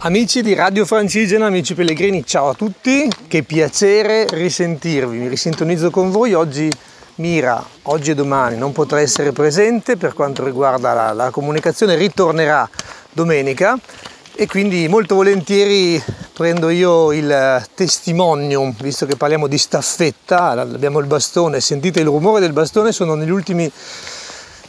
[0.00, 6.12] Amici di Radio Francigena, amici pellegrini, ciao a tutti, che piacere risentirvi, mi risintonizzo con
[6.12, 6.70] voi, oggi
[7.16, 12.70] Mira, oggi e domani non potrà essere presente per quanto riguarda la, la comunicazione, ritornerà
[13.10, 13.76] domenica
[14.36, 16.00] e quindi molto volentieri
[16.32, 22.38] prendo io il testimonium, visto che parliamo di staffetta, abbiamo il bastone, sentite il rumore
[22.38, 23.68] del bastone, sono negli ultimi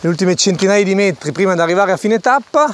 [0.01, 2.73] le ultime centinaia di metri prima di arrivare a fine tappa.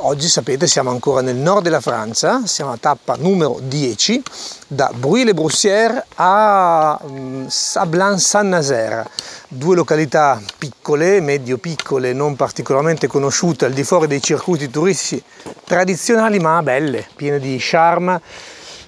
[0.00, 4.22] Oggi sapete siamo ancora nel nord della Francia, siamo a tappa numero 10
[4.66, 9.08] da Bruy-le-Broussière a mm, Sablin-Saint-Nazaire,
[9.48, 15.22] due località piccole, medio-piccole, non particolarmente conosciute al di fuori dei circuiti turistici
[15.64, 18.20] tradizionali ma belle, piene di charme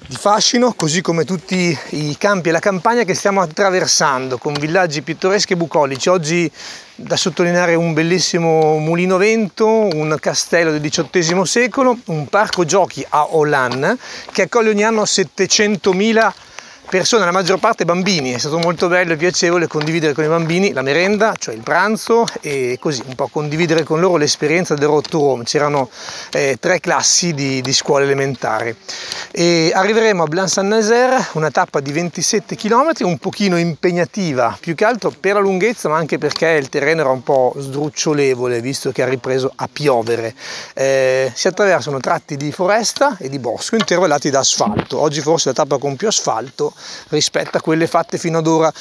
[0.07, 5.03] di fascino, così come tutti i campi e la campagna che stiamo attraversando con villaggi
[5.03, 6.09] pittoreschi e bucolici.
[6.09, 6.51] Oggi
[6.95, 13.35] da sottolineare un bellissimo mulino vento, un castello del XVIII secolo, un parco giochi a
[13.35, 13.97] Hollande
[14.33, 16.48] che accoglie ogni anno 700.000 persone,
[16.91, 20.81] la maggior parte bambini, è stato molto bello e piacevole condividere con i bambini la
[20.81, 25.19] merenda, cioè il pranzo e così un po' condividere con loro l'esperienza del Road to
[25.19, 25.45] Rome.
[25.45, 25.91] C'erano
[26.33, 28.77] eh, tre classi di, di scuola elementare.
[29.31, 35.11] E arriveremo a Blanc-Saint-Nazaire, una tappa di 27 km, un pochino impegnativa, più che altro
[35.11, 39.07] per la lunghezza, ma anche perché il terreno era un po' sdrucciolevole, visto che ha
[39.07, 40.35] ripreso a piovere.
[40.73, 44.99] Eh, si attraversano tratti di foresta e di bosco intervallati da asfalto.
[44.99, 46.77] Oggi forse la tappa con più asfalto
[47.09, 48.73] rispetto a quelle fatte fino ad ora.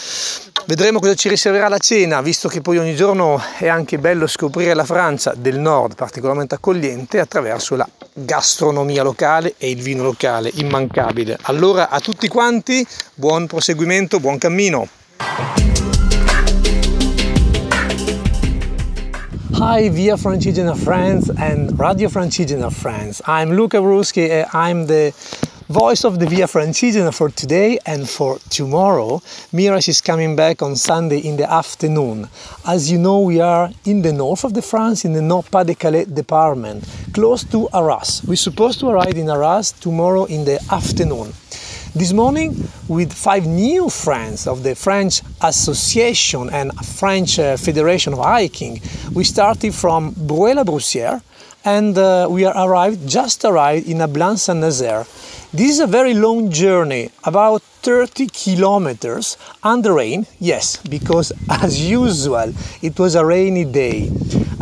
[0.65, 4.73] Vedremo cosa ci riserverà la cena, visto che poi ogni giorno è anche bello scoprire
[4.73, 11.37] la Francia del nord, particolarmente accogliente, attraverso la gastronomia locale e il vino locale, immancabile.
[11.43, 14.87] Allora a tutti quanti, buon proseguimento, buon cammino.
[19.59, 23.21] Hi, Via Francigena friends and Radio Francigena friends.
[23.25, 25.11] I'm Luca Bruschi and I'm the
[25.69, 29.17] voice of the Via Francigena for today and for tomorrow.
[29.51, 32.29] Miras is coming back on Sunday in the afternoon.
[32.65, 36.85] As you know, we are in the north of the France, in the Nord-Pas-de-Calais department,
[37.13, 38.23] close to Arras.
[38.25, 41.33] We're supposed to arrive in Arras tomorrow in the afternoon.
[41.93, 42.55] This morning,
[42.87, 48.79] with five new friends of the French Association and French uh, Federation of Hiking,
[49.13, 51.21] we started from Bruy-la-Broussière
[51.67, 55.03] and uh, we are arrived, just arrived in Ablan Saint-Nazaire.
[55.51, 60.25] This is a very long journey, about 30 kilometers under rain.
[60.39, 64.09] Yes, because as usual, it was a rainy day.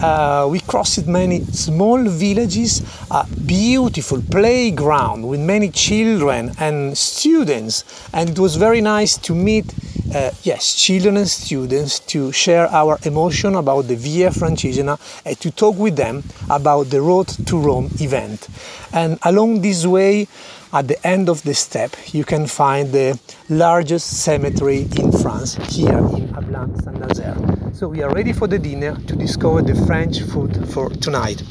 [0.01, 7.83] Uh, we crossed many small villages, a beautiful playground with many children and students,
[8.13, 9.65] and it was very nice to meet
[10.13, 15.51] uh, yes, children and students to share our emotion about the Via Francigena and to
[15.51, 18.47] talk with them about the Road to Rome event.
[18.93, 20.27] And along this way,
[20.73, 23.17] at the end of the step, you can find the
[23.49, 27.73] largest cemetery in France, here in Ablan Saint Nazaire.
[27.73, 31.41] So we are ready for the dinner to discover the French food for tonight.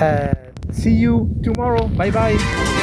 [0.00, 0.32] Uh,
[0.72, 1.88] see you tomorrow.
[1.88, 2.79] Bye bye.